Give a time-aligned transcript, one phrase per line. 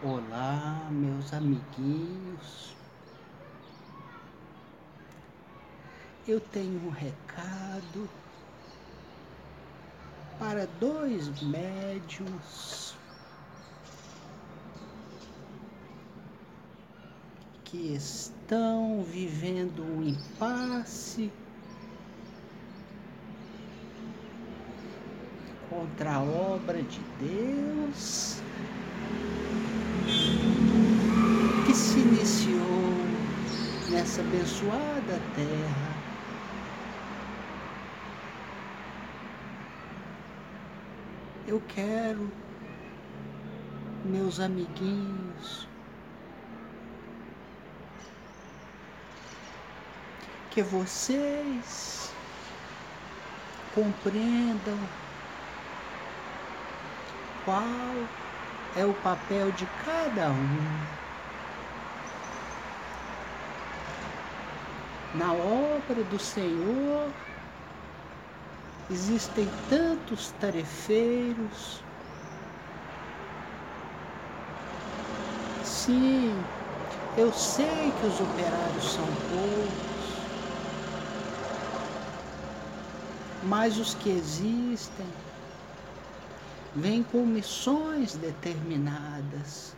[0.00, 2.72] Olá, meus amiguinhos.
[6.24, 8.08] Eu tenho um recado
[10.38, 12.94] para dois médiums
[17.64, 21.28] que estão vivendo um impasse
[25.68, 28.40] contra a obra de Deus
[31.66, 32.92] que se iniciou
[33.90, 35.88] nessa abençoada terra.
[41.46, 42.30] Eu quero,
[44.04, 45.66] meus amiguinhos,
[50.50, 52.12] que vocês
[53.74, 54.78] compreendam
[57.44, 57.62] qual
[58.76, 60.98] é o papel de cada um.
[65.14, 67.10] Na obra do Senhor
[68.90, 71.82] existem tantos tarefeiros.
[75.64, 76.34] Sim,
[77.16, 80.18] eu sei que os operários são poucos,
[83.42, 85.06] mas os que existem
[86.74, 89.76] vêm com missões determinadas.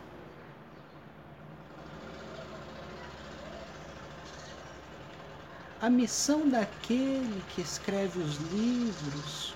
[5.81, 9.55] A missão daquele que escreve os livros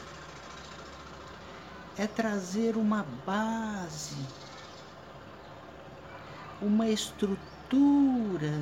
[1.97, 4.17] é trazer uma base,
[6.61, 8.59] uma estrutura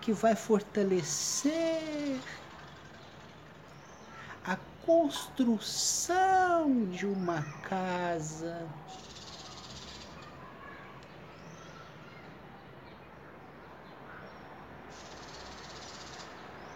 [0.00, 2.20] que vai fortalecer
[4.44, 8.66] a construção de uma casa.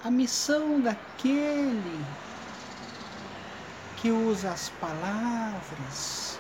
[0.05, 2.05] A missão daquele
[3.97, 6.39] que usa as palavras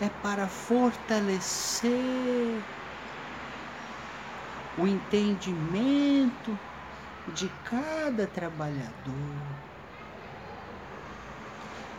[0.00, 1.90] é para fortalecer
[4.78, 6.58] o entendimento
[7.26, 9.14] de cada trabalhador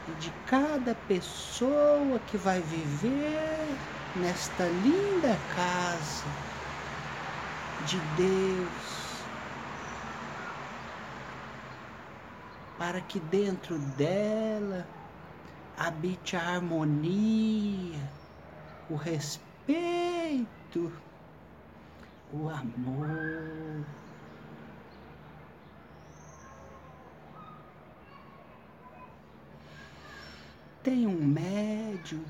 [0.08, 3.78] e de cada pessoa que vai viver
[4.16, 6.28] nesta linda casa
[7.86, 9.26] de Deus,
[12.78, 14.88] para que dentro dela
[15.78, 18.12] habite a harmonia,
[18.90, 19.52] o respeito
[22.34, 23.86] o amor.
[30.84, 32.24] Tem um médium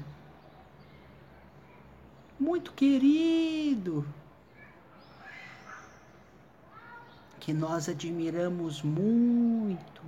[2.40, 4.06] muito querido
[7.40, 10.02] que nós admiramos muito.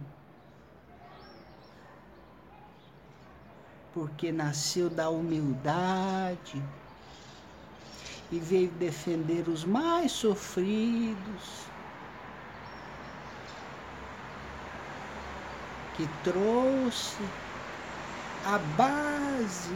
[3.94, 6.62] Porque nasceu da humildade
[8.34, 11.72] e veio defender os mais sofridos,
[15.94, 17.32] que trouxe
[18.42, 19.70] a base,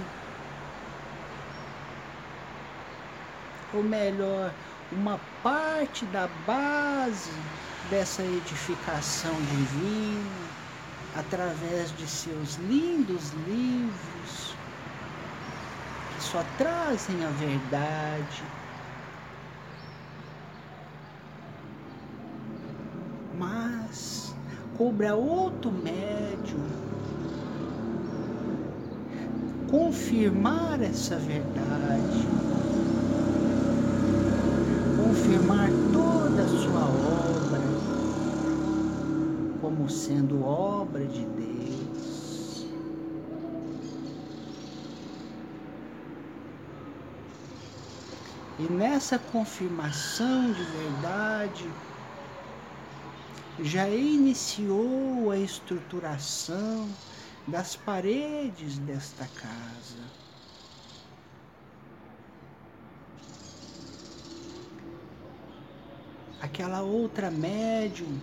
[3.72, 4.56] ou melhor,
[4.92, 7.30] uma parte da base
[7.84, 10.50] dessa edificação divina
[11.14, 14.57] através de seus lindos livros
[16.32, 18.44] só trazem a verdade.
[23.40, 24.36] Mas
[24.78, 26.68] cobra outro médium
[29.72, 32.28] confirmar essa verdade,
[34.98, 37.62] confirmar toda a sua obra
[39.62, 41.57] como sendo obra de Deus.
[48.60, 51.72] E nessa confirmação de verdade,
[53.60, 56.90] já iniciou a estruturação
[57.48, 60.18] das paredes desta casa.
[66.42, 68.20] Aquela outra médium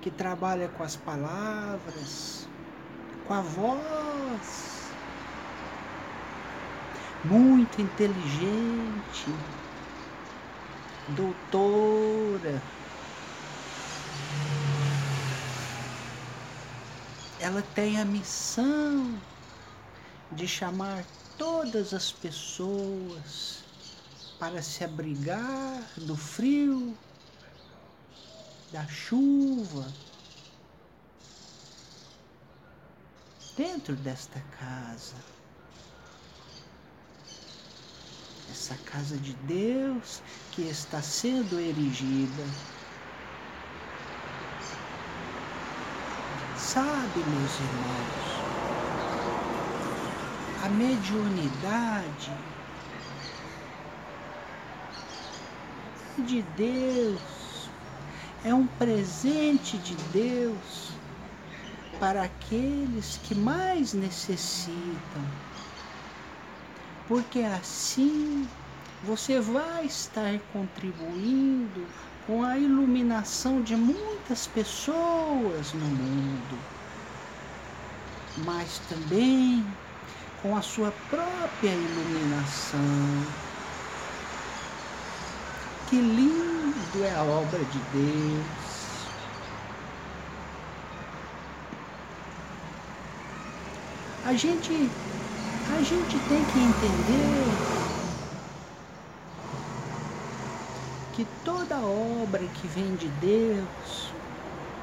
[0.00, 2.48] que trabalha com as palavras,
[3.26, 4.79] com a voz,
[7.22, 9.34] muito inteligente,
[11.08, 12.62] doutora,
[17.40, 19.20] ela tem a missão
[20.32, 21.04] de chamar
[21.36, 23.64] todas as pessoas
[24.38, 26.96] para se abrigar do frio,
[28.72, 29.86] da chuva,
[33.56, 35.39] dentro desta casa.
[38.50, 40.20] Essa casa de Deus
[40.50, 42.44] que está sendo erigida.
[46.56, 48.40] Sabe, meus irmãos,
[50.64, 52.32] a mediunidade
[56.18, 57.70] de Deus
[58.44, 60.90] é um presente de Deus
[62.00, 65.49] para aqueles que mais necessitam.
[67.10, 68.48] Porque assim
[69.02, 71.84] você vai estar contribuindo
[72.24, 76.56] com a iluminação de muitas pessoas no mundo,
[78.46, 79.66] mas também
[80.40, 82.78] com a sua própria iluminação.
[85.88, 89.10] Que lindo é a obra de Deus.
[94.22, 94.70] A gente,
[95.72, 97.56] a gente tem que entender
[101.12, 104.12] que toda obra que vem de Deus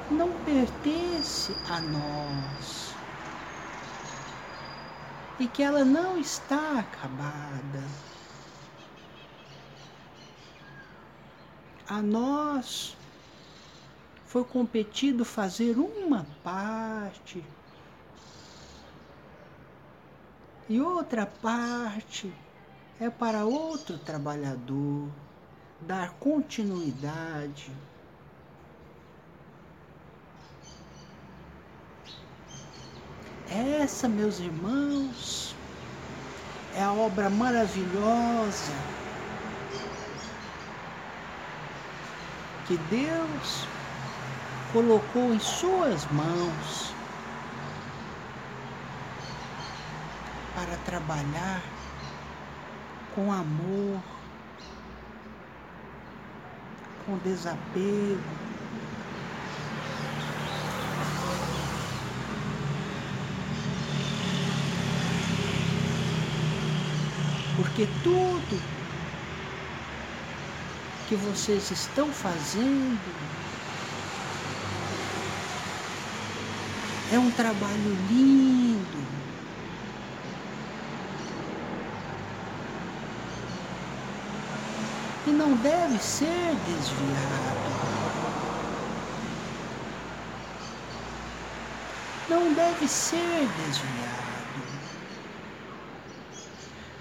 [0.10, 2.96] não pertence a nós
[5.40, 7.84] e que ela não está acabada.
[11.88, 12.98] A nós
[14.26, 17.44] foi competido fazer uma parte
[20.70, 22.32] e outra parte
[23.00, 25.08] é para outro trabalhador
[25.82, 27.72] dar continuidade.
[33.50, 35.56] Essa, meus irmãos,
[36.76, 38.74] é a obra maravilhosa
[42.68, 43.66] que Deus
[44.74, 46.97] colocou em suas mãos
[50.68, 51.64] para trabalhar
[53.16, 54.02] com amor,
[57.06, 58.20] com desapego.
[67.56, 68.62] Porque tudo
[71.08, 73.00] que vocês estão fazendo
[77.14, 78.67] é um trabalho lindo.
[85.28, 87.68] E não deve ser desviado.
[92.30, 94.28] Não deve ser desviado.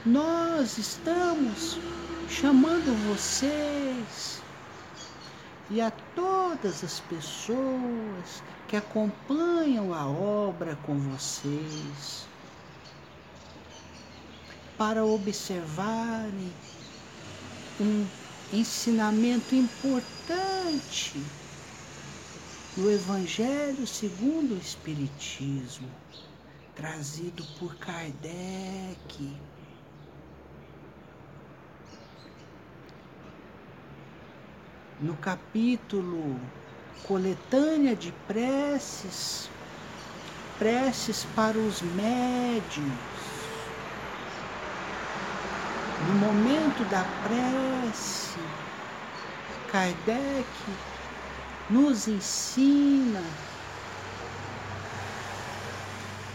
[0.05, 1.79] Nós estamos
[2.29, 4.43] chamando vocês
[5.71, 12.27] e a todas as pessoas que acompanham a obra com vocês
[14.77, 16.53] para observarem
[17.81, 18.07] um
[18.53, 21.23] ensinamento importante
[22.77, 25.89] no Evangelho segundo o Espiritismo,
[26.75, 29.35] trazido por Kardec.
[35.01, 36.41] No capítulo
[37.07, 39.51] Coletânea de Preces,
[40.59, 43.26] Preces para os Médiuns,
[45.99, 48.39] no momento da prece,
[49.71, 50.47] Kardec
[51.71, 53.23] nos ensina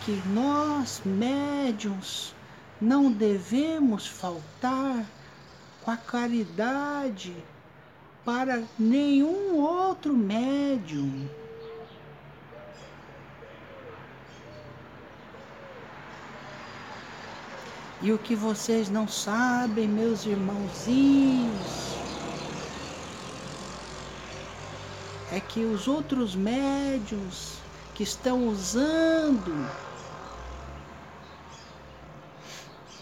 [0.04, 2.34] que nós, médiums,
[2.82, 5.06] não devemos faltar
[5.84, 7.36] com a caridade
[8.26, 11.30] para nenhum outro médium.
[18.04, 21.96] E o que vocês não sabem, meus irmãozinhos,
[25.32, 27.58] é que os outros médios
[27.94, 29.70] que estão usando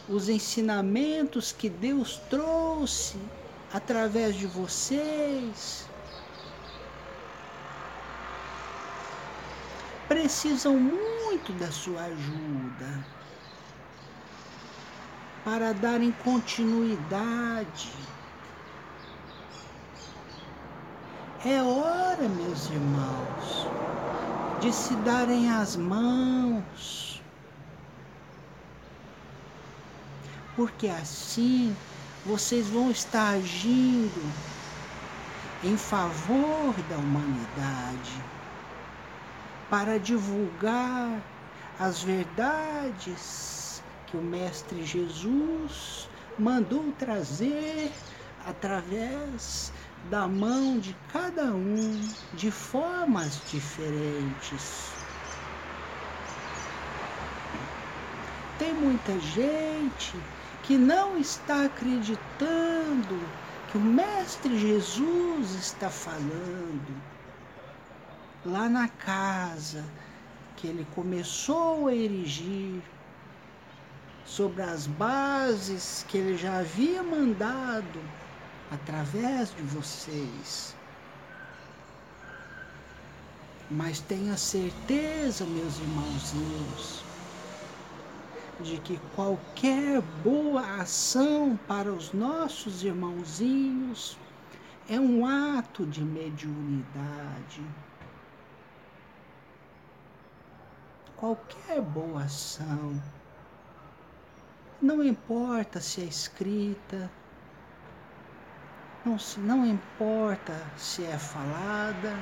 [0.10, 3.18] os ensinamentos que Deus trouxe
[3.72, 5.88] através de vocês
[10.10, 13.19] precisam muito da sua ajuda
[15.44, 17.94] para darem continuidade.
[21.46, 23.68] É hora, meus irmãos,
[24.60, 27.22] de se darem as mãos.
[30.56, 31.74] Porque assim
[32.26, 34.34] vocês vão estar agindo
[35.64, 38.24] em favor da humanidade
[39.70, 41.22] para divulgar
[41.80, 43.59] as verdades
[44.10, 47.92] que o Mestre Jesus mandou trazer
[48.46, 49.72] através
[50.10, 52.00] da mão de cada um
[52.34, 54.90] de formas diferentes.
[58.58, 60.18] Tem muita gente
[60.64, 63.20] que não está acreditando
[63.72, 66.96] que o Mestre Jesus está falando
[68.44, 69.86] lá na casa
[70.56, 72.82] que ele começou a erigir
[74.30, 78.00] sobre as bases que ele já havia mandado
[78.72, 80.76] através de vocês.
[83.72, 87.04] Mas tenha certeza, meus irmãozinhos,
[88.62, 94.16] de que qualquer boa ação para os nossos irmãozinhos
[94.88, 97.64] é um ato de mediunidade.
[101.18, 103.02] Qualquer boa ação,
[104.82, 107.12] não importa se é escrita,
[109.06, 112.16] não, não importa se é falada.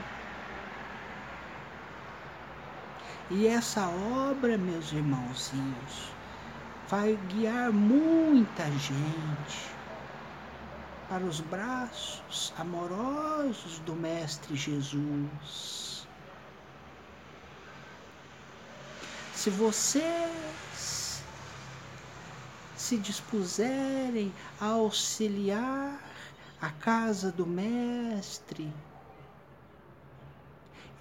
[3.30, 3.88] E essa
[4.30, 6.12] obra, meus irmãozinhos,
[6.88, 9.78] vai guiar muita gente
[11.10, 16.08] para os braços amorosos do Mestre Jesus.
[19.34, 21.07] Se vocês
[22.88, 26.00] se dispuserem a auxiliar
[26.62, 28.74] a casa do Mestre,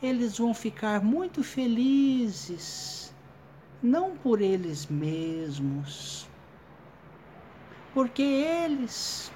[0.03, 3.15] eles vão ficar muito felizes,
[3.81, 6.29] não por eles mesmos,
[7.95, 9.31] porque eles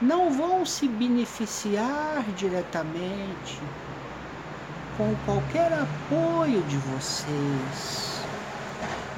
[0.00, 3.60] não vão se beneficiar diretamente
[4.96, 8.07] com qualquer apoio de vocês,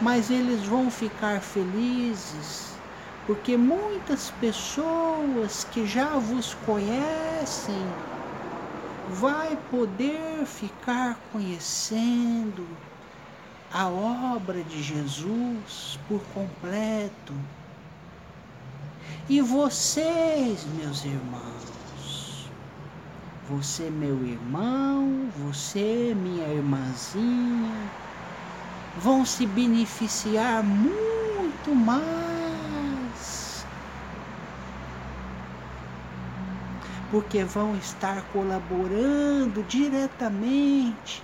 [0.01, 2.71] mas eles vão ficar felizes
[3.27, 7.87] porque muitas pessoas que já vos conhecem
[9.09, 12.67] vai poder ficar conhecendo
[13.73, 17.33] a obra de Jesus por completo.
[19.29, 22.51] E vocês, meus irmãos,
[23.49, 27.91] você, meu irmão, você, minha irmãzinha,
[28.97, 32.21] vão se beneficiar muito mais
[37.11, 41.23] porque vão estar colaborando diretamente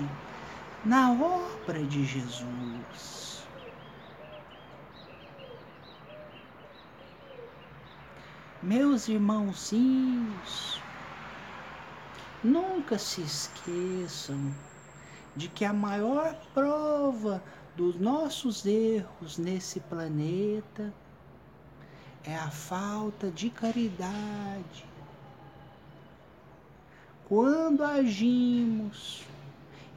[0.85, 3.46] na obra de Jesus.
[8.61, 10.82] Meus irmãozinhos,
[12.42, 14.52] nunca se esqueçam
[15.36, 17.42] de que a maior prova
[17.76, 20.92] dos nossos erros nesse planeta
[22.24, 24.84] é a falta de caridade.
[27.28, 29.24] Quando agimos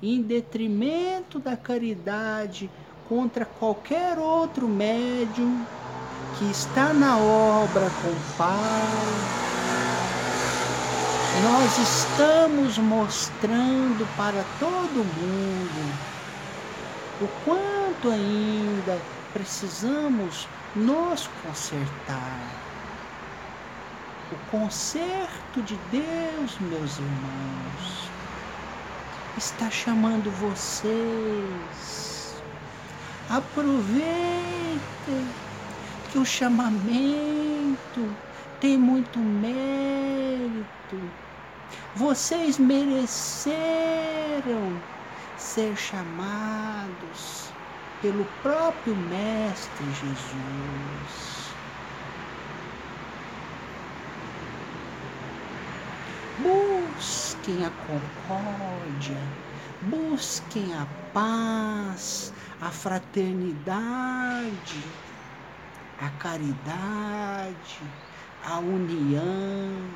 [0.01, 2.69] em detrimento da caridade
[3.08, 5.65] contra qualquer outro médium
[6.38, 9.38] que está na obra com o Pai,
[11.43, 15.98] nós estamos mostrando para todo mundo
[17.22, 19.00] o quanto ainda
[19.34, 22.41] precisamos nos consertar.
[24.31, 28.12] O conserto de Deus, meus irmãos,
[29.38, 32.41] está chamando vocês.
[33.29, 34.81] Aproveitem
[36.10, 38.17] que o chamamento
[38.60, 41.13] tem muito mérito.
[42.00, 44.82] Vocês mereceram
[45.36, 47.51] ser chamados
[48.01, 51.53] pelo próprio Mestre Jesus.
[56.38, 59.20] Busquem a concórdia,
[59.82, 64.86] busquem a paz, a fraternidade,
[66.00, 67.82] a caridade,
[68.46, 69.88] a união.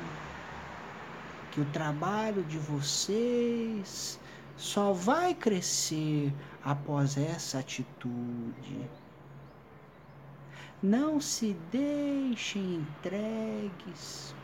[1.54, 4.18] Que o trabalho de vocês
[4.56, 6.34] só vai crescer
[6.64, 8.90] após essa atitude.
[10.82, 14.34] Não se deixem entregues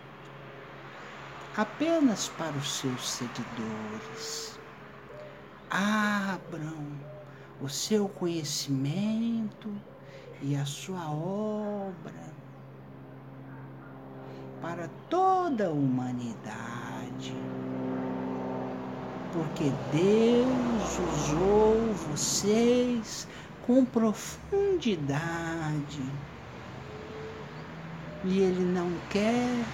[1.57, 4.57] apenas para os seus seguidores.
[5.69, 6.87] Abram
[7.61, 9.69] o seu conhecimento
[10.41, 12.40] e a sua obra
[14.61, 17.35] para toda a humanidade.
[19.33, 23.29] Porque Deus usou vocês
[23.67, 26.03] com profundidade.
[28.25, 29.65] E Ele não quer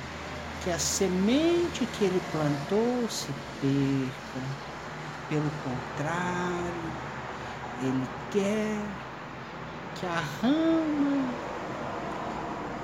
[0.62, 4.46] que a semente que Ele plantou se perca.
[5.28, 6.92] Pelo contrário,
[7.82, 8.80] Ele quer
[9.94, 11.34] que a rama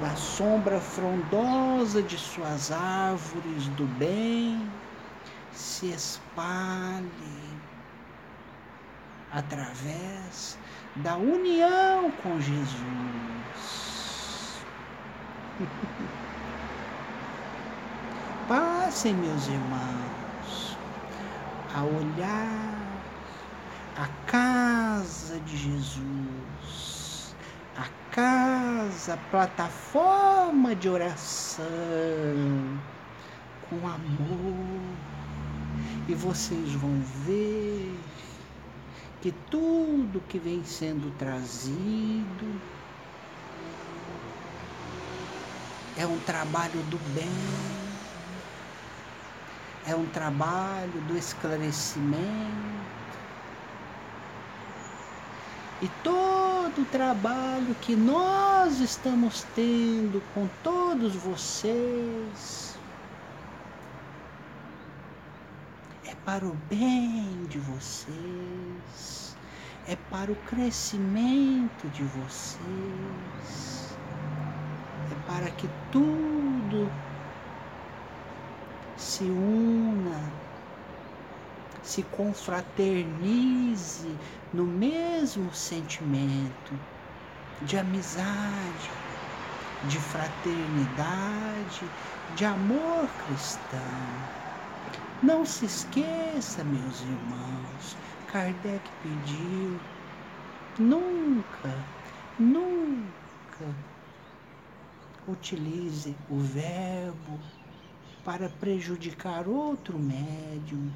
[0.03, 4.69] da sombra frondosa de suas árvores do bem
[5.53, 7.07] se espalhe
[9.31, 10.59] através
[10.97, 12.75] da união com Jesus.
[18.49, 20.77] Passem, meus irmãos,
[21.77, 22.77] a olhar
[23.97, 26.92] a casa de Jesus,
[28.13, 31.65] casa, plataforma de oração
[33.69, 34.81] com amor,
[36.07, 37.99] e vocês vão ver
[39.23, 42.61] que tudo que vem sendo trazido
[45.97, 47.31] é um trabalho do bem,
[49.87, 52.13] é um trabalho do esclarecimento.
[55.81, 56.42] E todo
[56.81, 62.73] o trabalho que nós estamos tendo com todos vocês.
[66.25, 69.37] Para o bem de vocês,
[69.89, 73.97] é para o crescimento de vocês,
[75.11, 76.89] é para que tudo
[78.97, 80.33] se una,
[81.83, 84.17] se confraternize
[84.53, 86.79] no mesmo sentimento
[87.61, 88.91] de amizade,
[89.83, 91.91] de fraternidade,
[92.35, 93.81] de amor cristão.
[95.23, 99.81] Não se esqueça, meus irmãos, Kardec pediu,
[100.79, 101.85] nunca,
[102.39, 103.13] nunca
[105.27, 107.41] utilize o verbo
[108.25, 110.93] para prejudicar outro médium.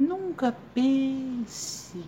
[0.00, 2.02] Nunca pense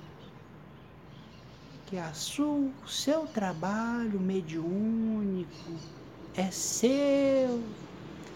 [1.87, 5.77] que a sua, o seu trabalho mediúnico
[6.35, 7.63] é seu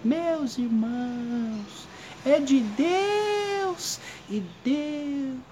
[0.04, 1.88] meus irmãos,
[2.24, 5.42] é de Deus e Deus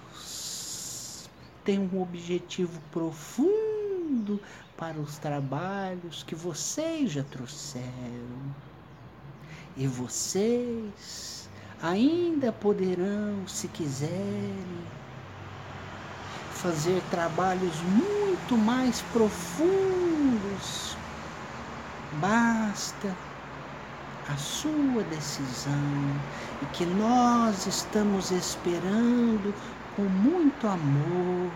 [1.64, 4.40] tem um objetivo profundo
[4.76, 8.54] para os trabalhos que vocês já trouxeram.
[9.76, 11.43] E vocês
[11.82, 14.84] ainda poderão, se quiserem,
[16.52, 20.96] fazer trabalhos muito mais profundos.
[22.20, 23.14] Basta
[24.28, 25.72] a sua decisão
[26.62, 29.54] e que nós estamos esperando
[29.94, 31.50] com muito amor.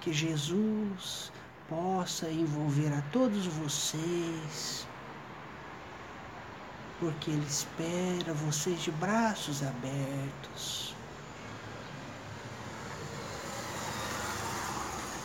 [0.00, 1.30] Que Jesus
[1.70, 4.86] possa envolver a todos vocês,
[6.98, 10.90] porque Ele espera vocês de braços abertos.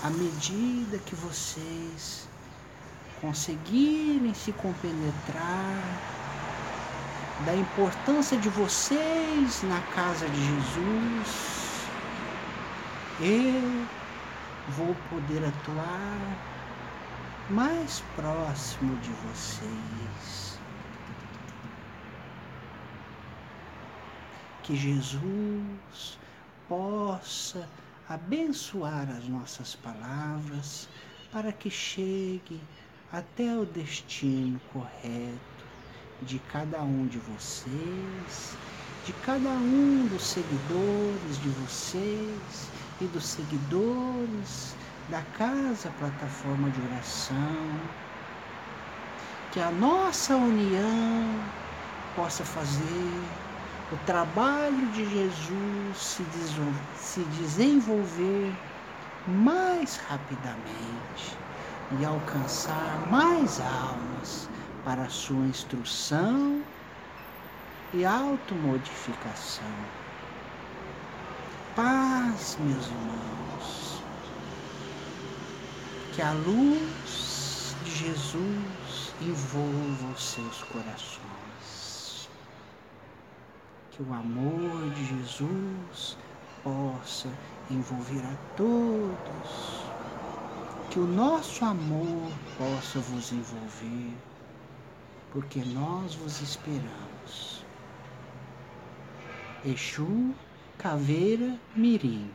[0.06, 2.30] à medida que vocês
[3.20, 5.82] conseguirem se compenetrar
[7.44, 11.88] da importância de vocês na casa de Jesus,
[13.20, 14.05] eu
[14.70, 16.20] vou poder atuar
[17.50, 20.60] mais próximo de vocês.
[24.64, 26.18] Que Jesus
[26.68, 27.70] possa
[28.10, 30.90] abençoar as nossas palavras
[31.32, 32.60] para que chegue
[33.12, 35.66] até o destino correto
[36.24, 38.58] de cada um de vocês,
[39.06, 44.76] de cada um dos seguidores de vocês e dos seguidores
[45.10, 47.80] da casa plataforma de oração.
[49.52, 51.44] Que a nossa união
[52.16, 53.22] possa fazer
[53.92, 56.26] o trabalho de Jesus se,
[56.96, 58.54] se desenvolver
[59.28, 61.38] mais rapidamente
[62.00, 64.50] e alcançar mais almas
[64.84, 66.62] para a sua instrução
[67.94, 70.05] e automodificação.
[71.76, 74.02] Paz, meus irmãos.
[76.14, 82.30] Que a luz de Jesus envolva os seus corações.
[83.92, 86.18] Que o amor de Jesus
[86.64, 87.28] possa
[87.70, 89.84] envolver a todos.
[90.92, 94.14] Que o nosso amor possa vos envolver,
[95.34, 97.66] porque nós vos esperamos.
[99.66, 100.34] Exu
[100.78, 102.30] Caveira Mirim